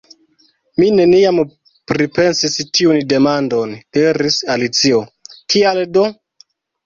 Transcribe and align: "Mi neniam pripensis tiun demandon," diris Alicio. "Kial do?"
"Mi 0.79 0.85
neniam 0.99 1.41
pripensis 1.91 2.55
tiun 2.79 2.97
demandon," 3.13 3.75
diris 3.97 4.39
Alicio. 4.55 5.03
"Kial 5.55 5.83
do?" 5.99 6.07